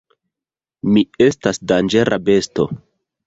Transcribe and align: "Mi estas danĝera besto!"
"Mi 0.95 1.03
estas 1.27 1.61
danĝera 1.73 2.19
besto!" 2.31 2.67